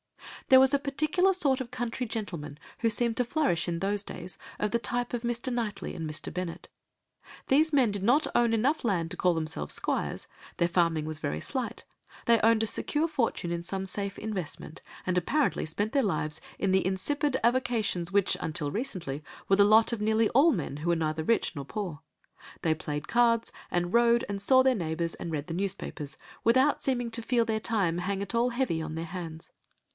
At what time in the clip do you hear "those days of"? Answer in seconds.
3.79-4.71